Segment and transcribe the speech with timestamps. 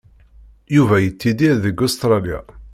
[0.75, 2.39] Yuba yettidir deg Ustṛalya.